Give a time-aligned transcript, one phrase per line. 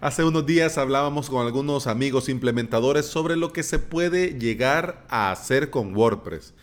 [0.00, 5.30] Hace unos días hablábamos con algunos amigos implementadores sobre lo que se puede llegar a
[5.30, 6.54] hacer con WordPress.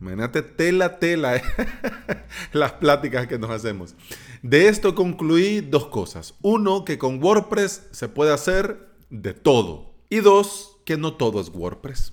[0.00, 1.42] Imagínate tela, tela, ¿eh?
[2.52, 3.94] las pláticas que nos hacemos.
[4.42, 6.34] De esto concluí dos cosas.
[6.40, 9.92] Uno, que con WordPress se puede hacer de todo.
[10.08, 12.12] Y dos, que no todo es WordPress.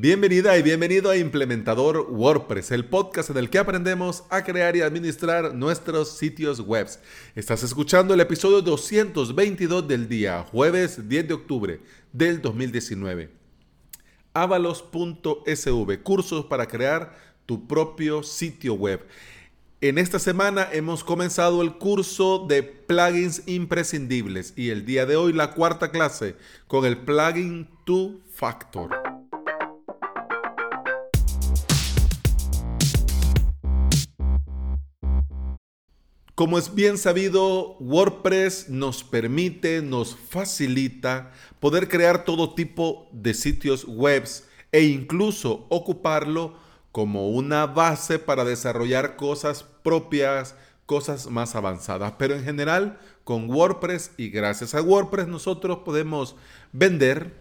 [0.00, 4.80] Bienvenida y bienvenido a Implementador WordPress, el podcast en el que aprendemos a crear y
[4.80, 6.86] administrar nuestros sitios web.
[7.34, 11.80] Estás escuchando el episodio 222 del día, jueves 10 de octubre
[12.12, 13.28] del 2019.
[14.34, 19.04] Avalos.sv, cursos para crear tu propio sitio web.
[19.80, 25.32] En esta semana hemos comenzado el curso de plugins imprescindibles y el día de hoy
[25.32, 26.36] la cuarta clase
[26.68, 29.07] con el plugin Two Factor.
[36.38, 43.84] Como es bien sabido, WordPress nos permite, nos facilita poder crear todo tipo de sitios
[43.88, 44.22] web
[44.70, 46.54] e incluso ocuparlo
[46.92, 50.54] como una base para desarrollar cosas propias,
[50.86, 52.12] cosas más avanzadas.
[52.20, 56.36] Pero en general, con WordPress y gracias a WordPress nosotros podemos
[56.70, 57.32] vender,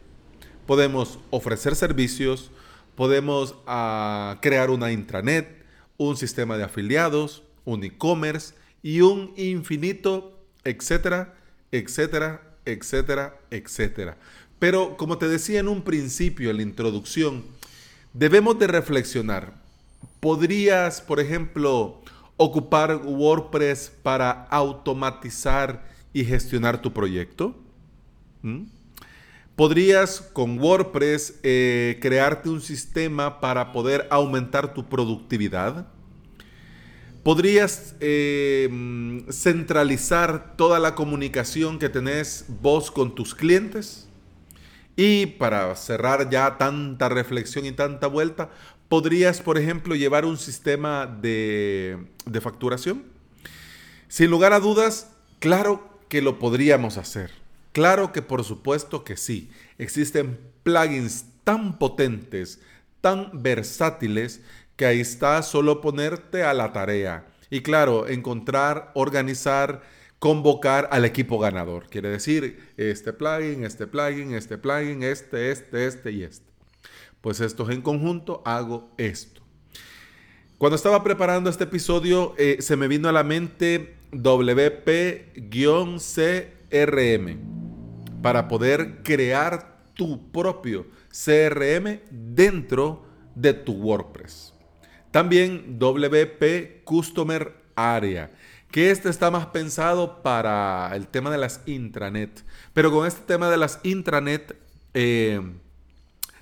[0.65, 2.49] podemos ofrecer servicios,
[2.95, 5.63] podemos uh, crear una intranet,
[5.97, 8.55] un sistema de afiliados, un e-commerce
[8.87, 11.33] y un infinito, etcétera,
[11.73, 14.17] etcétera, etcétera, etcétera.
[14.59, 17.43] Pero como te decía en un principio, en la introducción,
[18.13, 19.55] debemos de reflexionar.
[20.21, 22.01] ¿Podrías, por ejemplo,
[22.37, 27.57] ocupar WordPress para automatizar y gestionar tu proyecto?
[28.41, 28.67] ¿Mm?
[29.57, 35.87] ¿Podrías con WordPress eh, crearte un sistema para poder aumentar tu productividad?
[37.27, 38.69] ¿Podrías eh,
[39.29, 44.07] centralizar toda la comunicación que tenés vos con tus clientes?
[44.95, 48.49] Y para cerrar ya tanta reflexión y tanta vuelta,
[48.87, 53.03] ¿podrías, por ejemplo, llevar un sistema de, de facturación?
[54.07, 57.31] Sin lugar a dudas, claro que lo podríamos hacer.
[57.73, 59.51] Claro que por supuesto que sí.
[59.77, 62.61] Existen plugins tan potentes,
[63.01, 64.39] tan versátiles,
[64.77, 67.25] que ahí está solo ponerte a la tarea.
[67.49, 69.81] Y claro, encontrar, organizar,
[70.19, 71.89] convocar al equipo ganador.
[71.89, 76.45] Quiere decir, este plugin, este plugin, este plugin, este, este, este y este.
[77.21, 79.41] Pues estos en conjunto hago esto.
[80.57, 84.97] Cuando estaba preparando este episodio, eh, se me vino a la mente WP-CRM
[88.21, 93.05] para poder crear tu propio CRM dentro
[93.35, 94.56] de tu WordPress.
[95.17, 98.29] También WP Customer Area,
[98.69, 102.43] que este está más pensado para el tema de las intranet.
[102.71, 104.55] Pero con este tema de las intranet,
[104.93, 105.41] eh,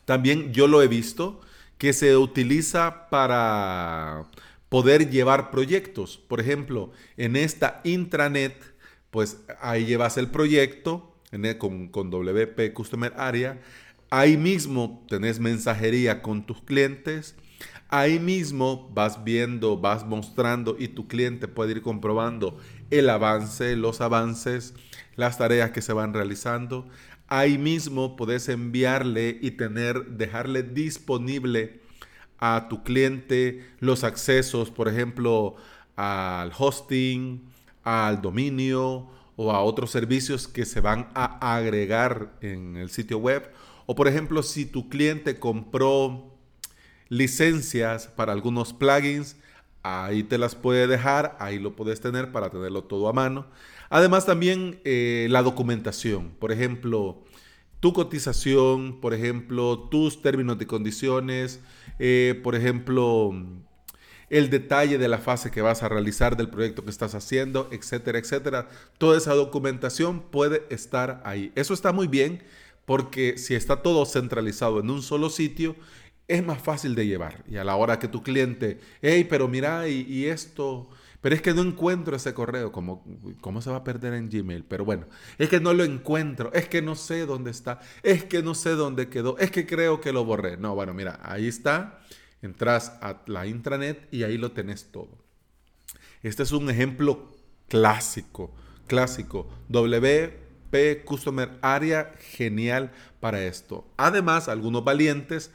[0.04, 1.40] también yo lo he visto
[1.78, 4.26] que se utiliza para
[4.68, 6.18] poder llevar proyectos.
[6.18, 8.62] Por ejemplo, en esta intranet,
[9.10, 11.16] pues ahí llevas el proyecto
[11.60, 13.58] con, con WP Customer Area.
[14.10, 17.36] Ahí mismo tenés mensajería con tus clientes
[17.90, 22.58] Ahí mismo vas viendo, vas mostrando y tu cliente puede ir comprobando
[22.90, 24.74] el avance, los avances,
[25.16, 26.88] las tareas que se van realizando.
[27.28, 31.82] Ahí mismo puedes enviarle y tener, dejarle disponible
[32.40, 35.56] a tu cliente los accesos, por ejemplo,
[35.96, 37.42] al hosting,
[37.84, 43.52] al dominio o a otros servicios que se van a agregar en el sitio web.
[43.86, 46.35] O por ejemplo, si tu cliente compró
[47.10, 49.38] licencias para algunos plugins.
[49.84, 53.48] Ahí te las puede dejar, ahí lo puedes tener para tenerlo todo a mano.
[53.90, 57.24] Además también eh, la documentación, por ejemplo,
[57.80, 61.60] tu cotización, por ejemplo, tus términos de condiciones,
[62.00, 63.32] eh, por ejemplo,
[64.30, 68.18] el detalle de la fase que vas a realizar del proyecto que estás haciendo, etcétera,
[68.18, 68.70] etcétera.
[68.98, 71.52] Toda esa documentación puede estar ahí.
[71.56, 72.42] Eso está muy bien
[72.86, 75.76] porque si está todo centralizado en un solo sitio,
[76.28, 77.44] es más fácil de llevar.
[77.48, 80.90] Y a la hora que tu cliente, hey, pero mira, y, esto,
[81.22, 83.04] pero es que no encuentro ese correo, ¿Cómo,
[83.42, 84.64] ¿cómo se va a perder en Gmail?
[84.66, 85.08] Pero bueno,
[85.38, 88.72] es que no lo encuentro, es que no sé dónde está, es que no sé
[88.72, 90.58] dónde quedó, es que creo que lo borré.
[90.58, 92.00] No, bueno, mira, ahí está,
[92.42, 95.24] entras a la intranet y ahí lo tenés todo.
[96.24, 97.32] Este es un ejemplo
[97.68, 98.54] clásico,
[98.88, 99.48] clásico.
[99.70, 100.46] WP
[101.06, 103.88] Customer Area, genial para esto.
[103.98, 105.52] Además, algunos valientes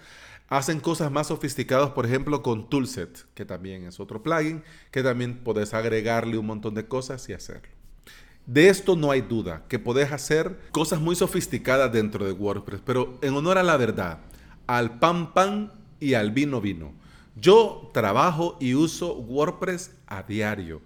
[0.50, 5.44] Hacen cosas más sofisticadas, por ejemplo, con Toolset, que también es otro plugin, que también
[5.44, 7.70] puedes agregarle un montón de cosas y hacerlo.
[8.46, 13.16] De esto no hay duda, que podés hacer cosas muy sofisticadas dentro de WordPress, pero
[13.22, 14.18] en honor a la verdad,
[14.66, 16.94] al pan pan y al vino vino.
[17.36, 20.82] Yo trabajo y uso WordPress a diario,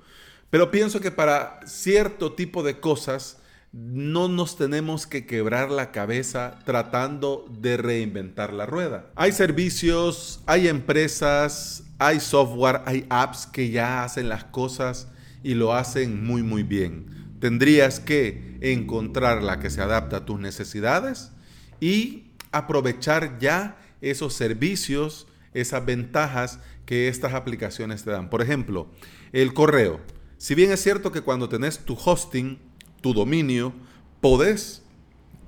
[0.50, 3.38] pero pienso que para cierto tipo de cosas
[3.74, 9.10] no nos tenemos que quebrar la cabeza tratando de reinventar la rueda.
[9.16, 15.08] Hay servicios, hay empresas, hay software, hay apps que ya hacen las cosas
[15.42, 17.36] y lo hacen muy muy bien.
[17.40, 21.32] Tendrías que encontrar la que se adapta a tus necesidades
[21.80, 28.30] y aprovechar ya esos servicios, esas ventajas que estas aplicaciones te dan.
[28.30, 28.86] Por ejemplo,
[29.32, 30.00] el correo.
[30.38, 32.60] Si bien es cierto que cuando tenés tu hosting,
[33.04, 33.74] tu dominio,
[34.22, 34.82] podés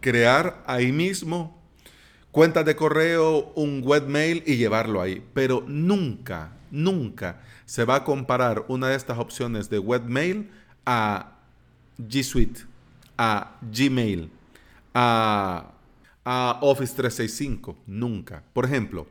[0.02, 1.58] crear ahí mismo
[2.30, 5.24] cuentas de correo, un webmail y llevarlo ahí.
[5.32, 10.50] Pero nunca, nunca se va a comparar una de estas opciones de webmail
[10.84, 11.38] a
[11.98, 12.60] G Suite,
[13.16, 14.28] a Gmail,
[14.92, 15.72] a,
[16.60, 17.74] Office 365.
[17.86, 18.44] Nunca.
[18.52, 19.06] Por ejemplo,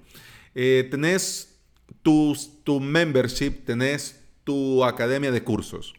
[0.53, 1.57] eh, tenés
[2.03, 5.95] tu, tu membership, tenés tu academia de cursos.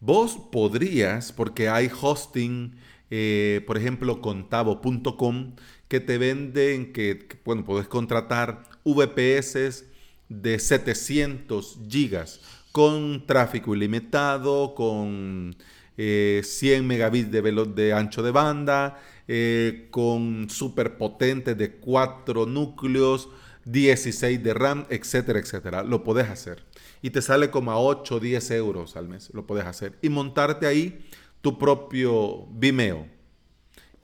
[0.00, 2.76] Vos podrías, porque hay hosting,
[3.10, 5.56] eh, por ejemplo, contavo.com,
[5.88, 9.86] que te venden, que, bueno, puedes contratar VPS
[10.28, 12.40] de 700 gigas
[12.70, 15.56] con tráfico ilimitado, con
[15.96, 17.42] 100 eh, megabits de,
[17.74, 23.30] de ancho de banda, eh, con super potente de 4 núcleos,
[23.64, 25.82] 16 de RAM, etcétera, etcétera.
[25.82, 26.67] Lo puedes hacer
[27.02, 29.30] y te sale como a 8 o 10 euros al mes.
[29.32, 29.98] Lo puedes hacer.
[30.02, 31.06] Y montarte ahí
[31.40, 33.06] tu propio Vimeo.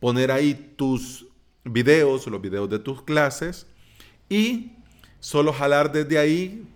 [0.00, 1.26] Poner ahí tus
[1.64, 3.66] videos, los videos de tus clases
[4.28, 4.72] y
[5.20, 6.66] solo jalar desde ahí.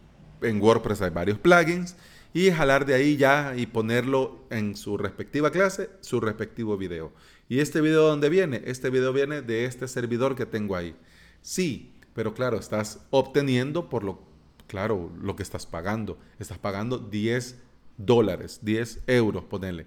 [0.40, 1.96] En WordPress hay varios plugins
[2.32, 7.12] y jalar de ahí ya y ponerlo en su respectiva clase, su respectivo video.
[7.48, 8.62] ¿Y este video dónde viene?
[8.66, 10.94] Este video viene de este servidor que tengo ahí.
[11.42, 14.27] Sí, pero claro, estás obteniendo por lo
[14.68, 16.18] claro, lo que estás pagando.
[16.38, 17.56] Estás pagando 10
[17.96, 19.86] dólares, 10 euros, ponele.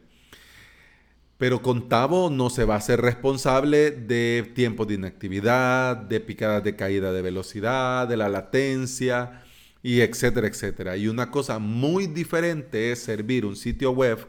[1.38, 6.76] Pero Contavo no se va a ser responsable de tiempo de inactividad, de picadas de
[6.76, 9.42] caída de velocidad, de la latencia,
[9.84, 10.98] y etcétera, etcétera.
[10.98, 14.28] Y una cosa muy diferente es servir un sitio web.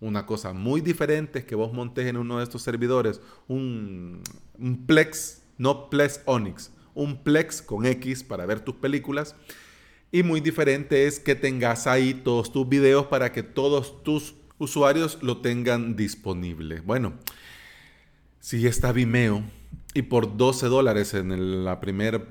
[0.00, 4.22] Una cosa muy diferente es que vos montes en uno de estos servidores un,
[4.58, 9.36] un Plex, no Plex Onyx, un Plex con X para ver tus películas
[10.12, 15.18] y muy diferente es que tengas ahí todos tus videos para que todos tus usuarios
[15.22, 16.80] lo tengan disponible.
[16.80, 17.14] Bueno,
[18.38, 19.42] si está Vimeo
[19.94, 22.26] y por 12 dólares en el primer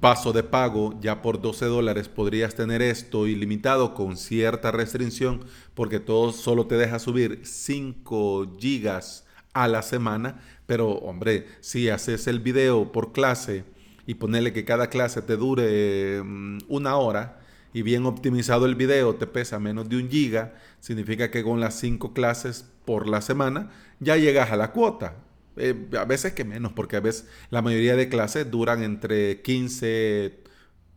[0.00, 5.44] paso de pago, ya por 12 dólares podrías tener esto ilimitado con cierta restricción
[5.74, 10.40] porque todo solo te deja subir 5 gigas a la semana.
[10.66, 13.64] Pero hombre, si haces el video por clase,
[14.06, 17.40] y ponerle que cada clase te dure mm, una hora
[17.72, 21.78] y bien optimizado el video te pesa menos de un giga, significa que con las
[21.78, 23.70] cinco clases por la semana
[24.00, 25.16] ya llegas a la cuota.
[25.56, 30.40] Eh, a veces que menos, porque a veces la mayoría de clases duran entre 15,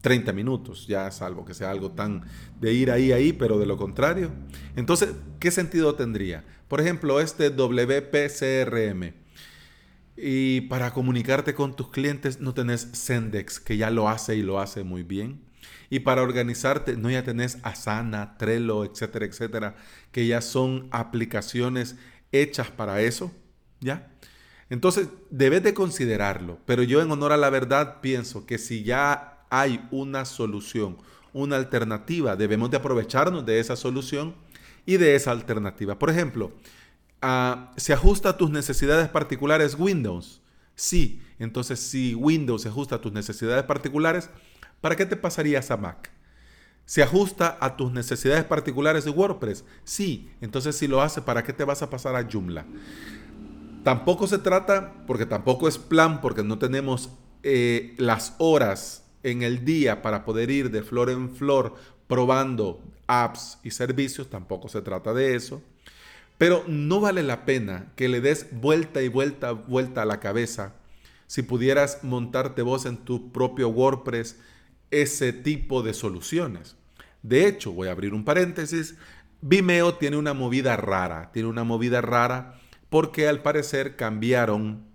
[0.02, 2.24] 30 minutos, ya salvo que sea algo tan
[2.60, 4.32] de ir ahí, ahí, pero de lo contrario.
[4.76, 6.44] Entonces, ¿qué sentido tendría?
[6.68, 9.23] Por ejemplo, este WPCRM
[10.16, 14.60] y para comunicarte con tus clientes no tenés Sendex, que ya lo hace y lo
[14.60, 15.42] hace muy bien.
[15.90, 19.76] Y para organizarte, no ya tenés Asana, Trello, etcétera, etcétera,
[20.12, 21.96] que ya son aplicaciones
[22.32, 23.32] hechas para eso,
[23.80, 24.12] ¿ya?
[24.70, 29.46] Entonces, debes de considerarlo, pero yo en honor a la verdad pienso que si ya
[29.50, 30.98] hay una solución,
[31.32, 34.36] una alternativa, debemos de aprovecharnos de esa solución
[34.86, 36.00] y de esa alternativa.
[36.00, 36.54] Por ejemplo,
[37.78, 40.42] ¿se ajusta a tus necesidades particulares Windows?
[40.76, 44.30] Sí, entonces si Windows se ajusta a tus necesidades particulares,
[44.82, 46.12] ¿para qué te pasarías a Mac?
[46.86, 49.64] ¿Se ajusta a tus necesidades particulares de WordPress?
[49.84, 52.66] Sí, entonces si lo hace, ¿para qué te vas a pasar a Joomla?
[53.84, 57.12] Tampoco se trata, porque tampoco es plan, porque no tenemos
[57.44, 61.76] eh, las horas en el día para poder ir de flor en flor
[62.08, 65.62] probando apps y servicios, tampoco se trata de eso.
[66.38, 70.74] Pero no vale la pena que le des vuelta y vuelta, vuelta a la cabeza
[71.28, 74.38] si pudieras montarte vos en tu propio WordPress
[74.92, 76.76] ese tipo de soluciones.
[77.24, 78.96] De hecho, voy a abrir un paréntesis,
[79.42, 82.60] Vimeo tiene una movida rara, tiene una movida rara
[82.90, 84.86] porque al parecer cambiaron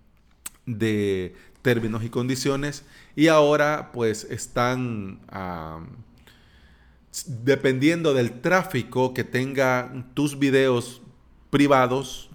[0.65, 5.19] de términos y condiciones y ahora pues están
[7.27, 11.01] dependiendo del tráfico que tenga tus videos
[11.49, 12.29] privados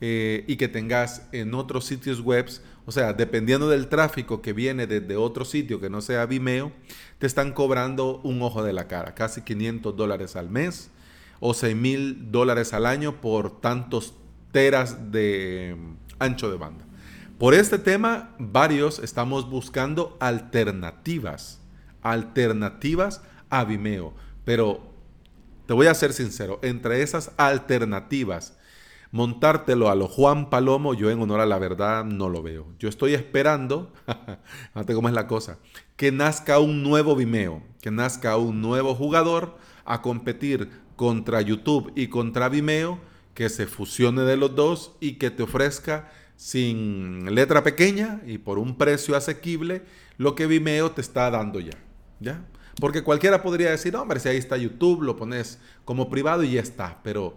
[0.00, 2.48] eh, y que tengas en otros sitios web,
[2.86, 6.72] o sea, dependiendo del tráfico que viene desde otro sitio que no sea Vimeo,
[7.18, 10.90] te están cobrando un ojo de la cara, casi 500 dólares al mes
[11.40, 14.14] o 6 mil dólares al año por tantos
[14.52, 15.76] teras de
[16.18, 16.84] ancho de banda.
[17.38, 21.60] Por este tema, varios estamos buscando alternativas,
[22.02, 24.12] alternativas a Vimeo.
[24.44, 24.80] Pero
[25.68, 28.56] te voy a ser sincero, entre esas alternativas,
[29.10, 32.72] montártelo a lo Juan Palomo, yo en honor a la verdad no lo veo.
[32.78, 33.92] Yo estoy esperando,
[34.72, 35.58] fíjate cómo es la cosa,
[35.96, 42.06] que nazca un nuevo Vimeo, que nazca un nuevo jugador a competir contra YouTube y
[42.06, 42.98] contra Vimeo,
[43.34, 48.58] que se fusione de los dos y que te ofrezca sin letra pequeña y por
[48.58, 49.82] un precio asequible
[50.16, 51.76] lo que Vimeo te está dando ya.
[52.20, 52.42] ¿Ya?
[52.80, 56.60] Porque cualquiera podría decir, hombre, si ahí está YouTube, lo pones como privado y ya
[56.60, 57.00] está.
[57.02, 57.36] Pero,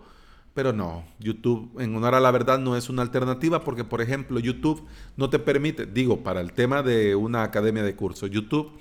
[0.53, 4.39] pero no, YouTube, en honor a la verdad, no es una alternativa porque, por ejemplo,
[4.39, 4.85] YouTube
[5.17, 8.71] no te permite, digo, para el tema de una academia de curso, YouTube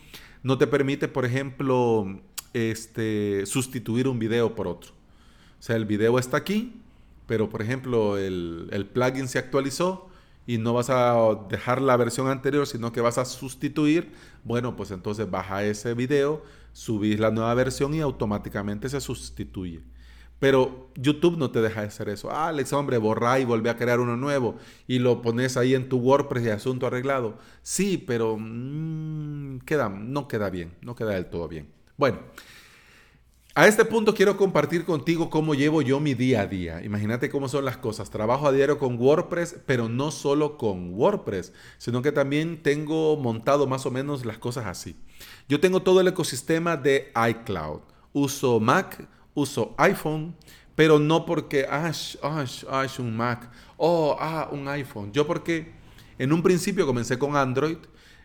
[0.42, 2.20] no te permite, por ejemplo,
[2.52, 4.92] este, sustituir un video por otro.
[5.58, 6.80] O sea, el video está aquí,
[7.26, 10.10] pero, por ejemplo, el, el plugin se actualizó
[10.46, 11.14] y no vas a
[11.48, 14.12] dejar la versión anterior, sino que vas a sustituir,
[14.44, 16.42] bueno, pues entonces baja ese video,
[16.72, 19.82] subís la nueva versión y automáticamente se sustituye.
[20.40, 22.30] Pero YouTube no te deja de hacer eso.
[22.30, 24.56] Ah, Alex, hombre, borra y vuelve a crear uno nuevo
[24.88, 27.36] y lo pones ahí en tu WordPress y asunto arreglado.
[27.62, 31.68] Sí, pero mm, queda, no queda bien, no queda del todo bien.
[31.98, 32.20] Bueno,
[33.54, 36.84] a este punto quiero compartir contigo cómo llevo yo mi día a día.
[36.84, 38.08] Imagínate cómo son las cosas.
[38.08, 43.66] Trabajo a diario con WordPress, pero no solo con WordPress, sino que también tengo montado
[43.66, 44.94] más o menos las cosas así.
[45.48, 47.80] Yo tengo todo el ecosistema de iCloud.
[48.12, 50.36] Uso Mac, uso iPhone,
[50.76, 51.90] pero no porque, ah,
[52.22, 55.10] ah, un Mac, oh, ah, un iPhone.
[55.12, 55.72] Yo porque
[56.18, 57.78] en un principio comencé con Android.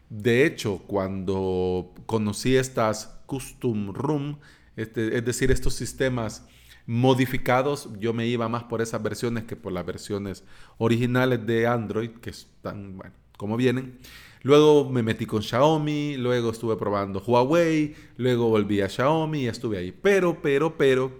[0.07, 4.37] De hecho, cuando conocí estas Custom Room,
[4.75, 6.45] este, es decir, estos sistemas
[6.87, 10.43] modificados, yo me iba más por esas versiones que por las versiones
[10.77, 13.97] originales de Android, que están, bueno, como vienen.
[14.43, 19.79] Luego me metí con Xiaomi, luego estuve probando Huawei, luego volví a Xiaomi y estuve
[19.79, 19.91] ahí.
[19.91, 21.17] Pero, pero, pero,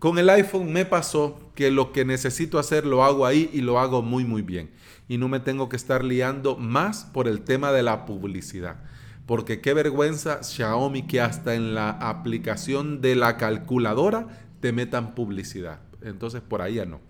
[0.00, 3.78] con el iPhone me pasó que lo que necesito hacer lo hago ahí y lo
[3.78, 4.70] hago muy, muy bien.
[5.08, 8.82] Y no me tengo que estar liando más por el tema de la publicidad.
[9.26, 14.28] Porque qué vergüenza Xiaomi que hasta en la aplicación de la calculadora
[14.60, 15.80] te metan publicidad.
[16.02, 17.00] Entonces por ahí ya no.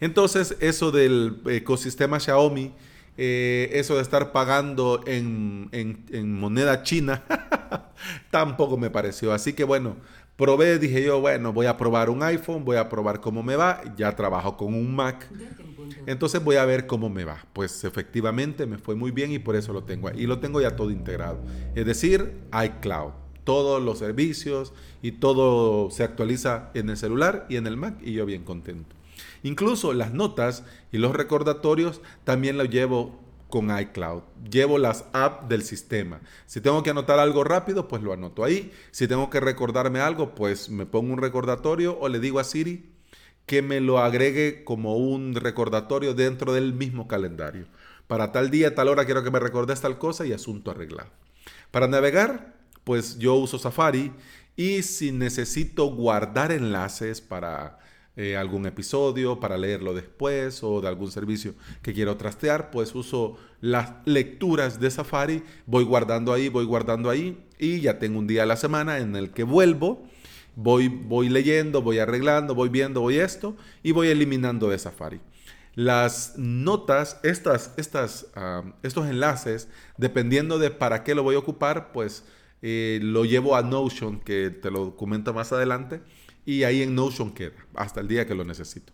[0.00, 2.72] Entonces eso del ecosistema Xiaomi,
[3.16, 7.22] eh, eso de estar pagando en, en moneda china,
[8.30, 9.32] tampoco me pareció.
[9.32, 9.96] Así que bueno,
[10.36, 13.82] probé, dije yo, bueno, voy a probar un iPhone, voy a probar cómo me va.
[13.96, 15.28] Ya trabajo con un Mac.
[16.06, 17.44] Entonces voy a ver cómo me va.
[17.52, 20.22] Pues efectivamente me fue muy bien y por eso lo tengo ahí.
[20.22, 21.38] Y lo tengo ya todo integrado.
[21.74, 23.12] Es decir, iCloud.
[23.44, 24.72] Todos los servicios
[25.02, 28.96] y todo se actualiza en el celular y en el Mac y yo bien contento.
[29.42, 34.22] Incluso las notas y los recordatorios también lo llevo con iCloud.
[34.50, 36.20] Llevo las apps del sistema.
[36.46, 38.72] Si tengo que anotar algo rápido, pues lo anoto ahí.
[38.90, 42.90] Si tengo que recordarme algo, pues me pongo un recordatorio o le digo a Siri,
[43.46, 47.66] que me lo agregue como un recordatorio dentro del mismo calendario.
[48.06, 51.10] Para tal día, tal hora quiero que me recordes tal cosa y asunto arreglado.
[51.70, 54.12] Para navegar, pues yo uso Safari
[54.56, 57.78] y si necesito guardar enlaces para
[58.16, 63.36] eh, algún episodio, para leerlo después o de algún servicio que quiero trastear, pues uso
[63.60, 68.44] las lecturas de Safari, voy guardando ahí, voy guardando ahí y ya tengo un día
[68.44, 70.08] a la semana en el que vuelvo
[70.56, 75.20] Voy, voy leyendo, voy arreglando, voy viendo, voy esto y voy eliminando de Safari.
[75.74, 79.68] Las notas, estas, estos enlaces,
[79.98, 82.24] dependiendo de para qué lo voy a ocupar, pues
[82.62, 86.00] eh, lo llevo a Notion, que te lo documento más adelante,
[86.44, 88.92] y ahí en Notion queda, hasta el día que lo necesito.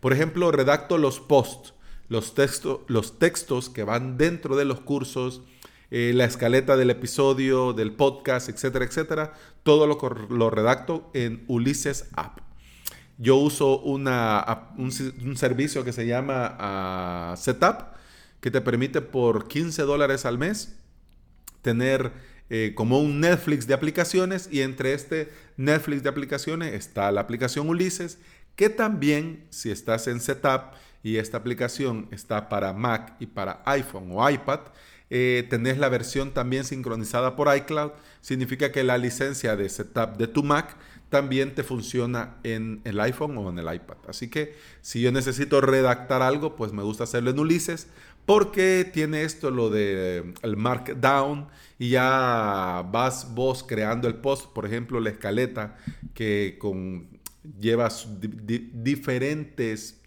[0.00, 1.74] Por ejemplo, redacto los posts,
[2.08, 5.42] los, textos los textos que van dentro de los cursos,
[5.90, 9.34] eh, la escaleta del episodio, del podcast, etcétera, etcétera.
[9.62, 12.40] Todo lo, lo redacto en Ulises App.
[13.16, 14.92] Yo uso una, un,
[15.36, 17.96] servicio que se llama ah, Setup,
[18.40, 20.76] que te permite por 15 dólares al mes
[21.62, 22.12] tener
[22.50, 27.68] eh, como un Netflix de aplicaciones y entre este Netflix de aplicaciones está la aplicación
[27.68, 28.18] Ulises,
[28.56, 34.08] que también si estás en Setup y esta aplicación está para Mac y para iPhone
[34.12, 34.60] o iPad,
[35.10, 40.26] eh, tenés la versión también sincronizada por iCloud, significa que la licencia de setup de
[40.26, 40.76] tu Mac
[41.08, 43.96] también te funciona en el iPhone o en el iPad.
[44.06, 47.88] Así que si yo necesito redactar algo, pues me gusta hacerlo en Ulises
[48.28, 54.66] porque tiene esto lo de el markdown y ya vas vos creando el post, por
[54.66, 55.78] ejemplo, la escaleta
[56.12, 57.08] que con
[57.58, 60.02] llevas diferentes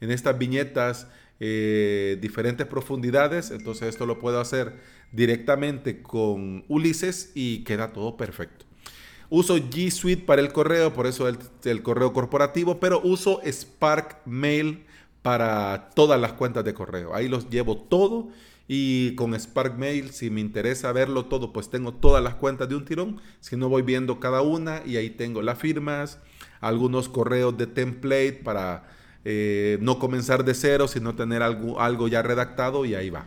[0.00, 1.08] en estas viñetas
[1.40, 4.72] eh, diferentes profundidades, entonces esto lo puedo hacer
[5.12, 8.64] directamente con Ulises y queda todo perfecto.
[9.28, 14.86] Uso G Suite para el correo, por eso el, correo corporativo, pero uso Spark Mail
[15.28, 17.14] para todas las cuentas de correo.
[17.14, 18.30] Ahí los llevo todo
[18.66, 22.76] y con Spark Mail, si me interesa verlo todo, pues tengo todas las cuentas de
[22.76, 23.20] un tirón.
[23.40, 26.18] Si no, voy viendo cada una y ahí tengo las firmas,
[26.62, 28.88] algunos correos de template para
[29.26, 33.26] eh, no comenzar de cero, sino tener algo, algo ya redactado y ahí va.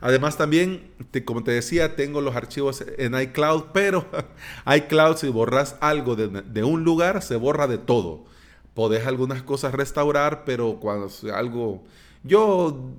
[0.00, 0.92] Además también,
[1.24, 4.06] como te decía, tengo los archivos en iCloud, pero
[4.72, 8.32] iCloud si borras algo de, un lugar, se borra de todo.
[8.74, 11.84] Podés algunas cosas restaurar, pero cuando algo...
[12.22, 12.92] Yo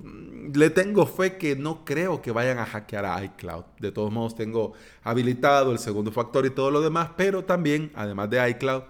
[0.54, 3.64] le tengo fe que no creo que vayan a hackear a iCloud.
[3.80, 8.30] De todos modos, tengo habilitado el segundo factor y todo lo demás, pero también, además
[8.30, 8.82] de iCloud,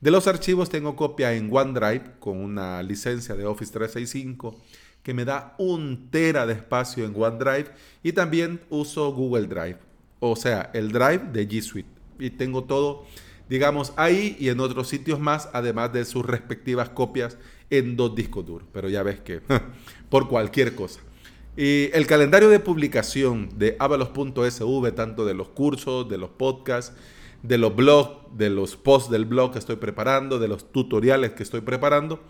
[0.00, 4.56] de los archivos tengo copia en OneDrive con una licencia de Office 365
[5.02, 7.70] que me da un tera de espacio en OneDrive
[8.02, 9.78] y también uso Google Drive,
[10.20, 11.88] o sea, el Drive de G Suite.
[12.18, 13.04] Y tengo todo,
[13.48, 17.38] digamos, ahí y en otros sitios más, además de sus respectivas copias
[17.70, 18.68] en dos discos duros.
[18.72, 19.40] Pero ya ves que
[20.08, 21.00] por cualquier cosa.
[21.56, 26.94] Y el calendario de publicación de avalos.sv, tanto de los cursos, de los podcasts,
[27.42, 31.42] de los blogs, de los posts del blog que estoy preparando, de los tutoriales que
[31.42, 32.20] estoy preparando,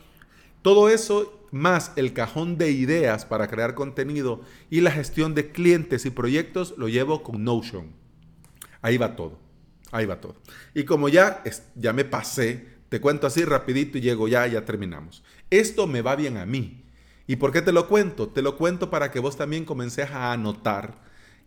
[0.62, 4.40] todo eso más el cajón de ideas para crear contenido
[4.70, 7.92] y la gestión de clientes y proyectos lo llevo con Notion.
[8.80, 9.41] Ahí va todo.
[9.92, 10.34] Ahí va todo.
[10.74, 11.44] Y como ya,
[11.76, 15.22] ya me pasé, te cuento así rapidito y llego ya, ya terminamos.
[15.50, 16.84] Esto me va bien a mí.
[17.26, 18.28] ¿Y por qué te lo cuento?
[18.28, 21.00] Te lo cuento para que vos también comences a anotar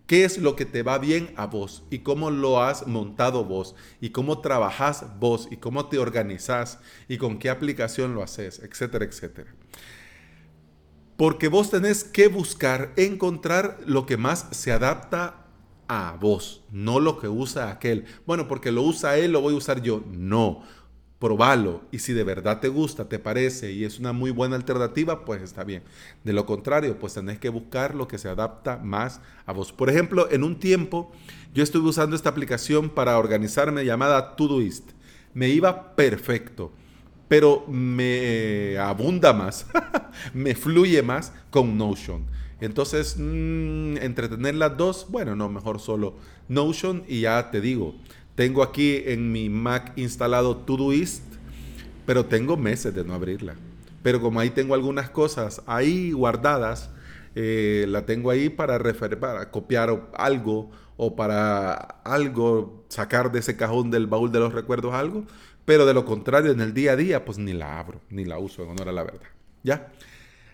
[0.08, 3.76] qué es lo que te va bien a vos y cómo lo has montado vos
[4.00, 9.06] y cómo trabajas vos y cómo te organizas y con qué aplicación lo haces, etcétera,
[9.06, 9.54] etcétera.
[11.18, 15.45] Porque vos tenés que buscar encontrar lo que más se adapta
[15.88, 18.06] a vos, no lo que usa aquel.
[18.26, 20.04] Bueno, porque lo usa él, lo voy a usar yo.
[20.12, 20.64] No,
[21.20, 25.26] probalo y si de verdad te gusta, te parece y es una muy buena alternativa,
[25.26, 25.84] pues está bien.
[26.24, 29.72] De lo contrario, pues tenés que buscar lo que se adapta más a vos.
[29.72, 31.12] Por ejemplo, en un tiempo
[31.54, 34.92] yo estuve usando esta aplicación para organizarme llamada Todoist.
[35.34, 36.72] Me iba perfecto,
[37.28, 39.68] pero me abunda más,
[40.34, 42.26] me fluye más con Notion.
[42.62, 46.16] Entonces, mm, entretener las dos, bueno, no, mejor solo
[46.48, 47.96] Notion y ya te digo,
[48.36, 51.24] tengo aquí en mi Mac instalado Todoist,
[52.06, 53.56] pero tengo meses de no abrirla.
[54.04, 56.92] Pero como ahí tengo algunas cosas ahí guardadas,
[57.34, 58.80] eh, la tengo ahí para,
[59.20, 64.94] para copiar algo o para algo, sacar de ese cajón del baúl de los recuerdos
[64.94, 65.26] algo.
[65.66, 68.38] Pero de lo contrario, en el día a día, pues ni la abro, ni la
[68.38, 69.28] uso, en honor a la verdad.
[69.64, 69.92] ¿Ya?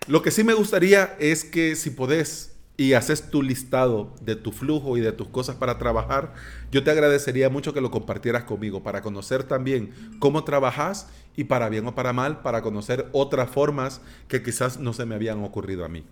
[0.06, 4.50] Lo que sí me gustaría es que si podés y haces tu listado de tu
[4.50, 6.34] flujo y de tus cosas para trabajar,
[6.72, 11.68] yo te agradecería mucho que lo compartieras conmigo para conocer también cómo trabajas y para
[11.68, 15.84] bien o para mal, para conocer otras formas que quizás no se me habían ocurrido
[15.84, 16.04] a mí.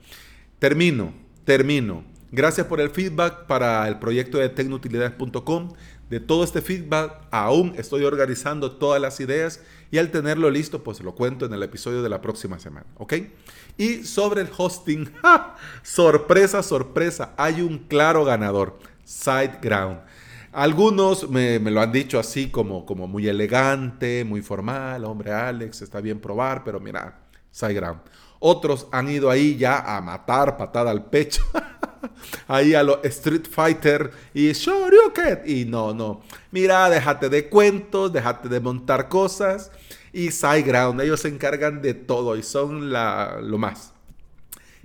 [0.58, 1.12] Termino,
[1.44, 2.04] termino.
[2.30, 5.72] Gracias por el feedback para el proyecto de tecnutilidades.com.
[6.10, 9.60] De todo este feedback aún estoy organizando todas las ideas
[9.92, 13.14] y al tenerlo listo pues lo cuento en el episodio de la próxima semana, ¿ok?
[13.78, 15.08] Y sobre el hosting,
[15.84, 20.00] sorpresa, sorpresa, hay un claro ganador, SiteGround.
[20.52, 26.00] Algunos me, lo han dicho así como, como muy elegante, muy formal, hombre Alex, está
[26.00, 27.20] bien probar, pero mira,
[27.50, 28.00] SiteGround.
[28.38, 31.42] Otros han ido ahí ya a matar patada al pecho.
[32.48, 35.42] ahí a los Street Fighter y Shoryuken.
[35.44, 36.22] Y no, no.
[36.50, 39.70] Mira, déjate de cuentos, déjate de montar cosas.
[40.12, 43.92] Y SiteGround, ellos se encargan de todo y son la, lo más.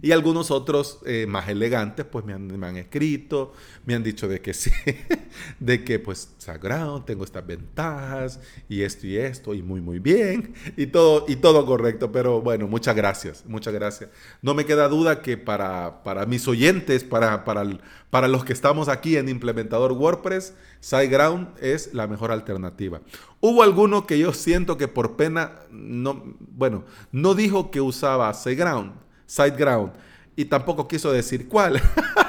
[0.06, 3.54] Y algunos otros eh, más elegantes, pues me han, escrito,
[3.88, 4.70] me han dicho de que sí,
[5.60, 8.40] de que pues sagrado, tengo estas ventajas
[8.70, 12.12] y esto y esto y muy muy bien y todo y todo correcto.
[12.12, 14.12] Pero bueno, muchas gracias, muchas gracias.
[14.44, 17.66] No me queda duda que para, para mis oyentes, para, para,
[18.12, 23.02] para los que estamos aquí en implementador WordPress, SiteGround es la mejor alternativa.
[23.40, 29.05] Hubo alguno que yo siento que por pena no, bueno, no dijo que usaba SiteGround
[29.28, 29.92] SiteGround.
[30.36, 31.82] Y tampoco quiso decir cuál.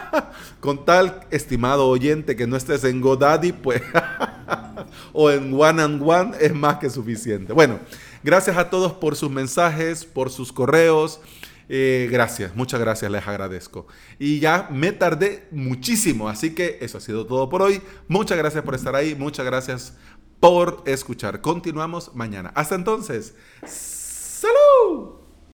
[0.61, 3.83] Con tal estimado oyente que no estés en GoDaddy, pues
[5.13, 7.53] o en one and one es más que suficiente.
[7.53, 7.81] Bueno,
[8.23, 11.21] gracias a todos por sus mensajes, por sus correos.
[11.69, 13.87] Eh, gracias, muchas gracias, les agradezco.
[14.19, 17.83] Y ya me tardé muchísimo, así que eso ha sido todo por hoy.
[18.09, 19.95] Muchas gracias por estar ahí, muchas gracias
[20.39, 21.41] por escuchar.
[21.41, 22.53] Continuamos mañana.
[22.55, 23.35] Hasta entonces,
[23.67, 25.26] salud.